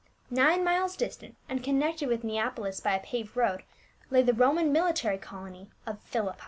Nine 0.31 0.63
miles 0.63 0.95
distant, 0.97 1.35
and 1.47 1.63
connected 1.63 2.09
with 2.09 2.23
Neapolis 2.23 2.79
by 2.79 2.95
a 2.95 2.99
paved 2.99 3.37
road, 3.37 3.61
lay 4.09 4.23
the 4.23 4.33
Roman 4.33 4.73
mili 4.73 4.95
tary 4.95 5.19
colony 5.19 5.69
of 5.85 6.01
Philippi. 6.01 6.39